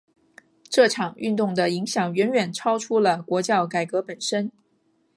[0.67, 4.51] 这场运动的影响远远超出了国教改革本身。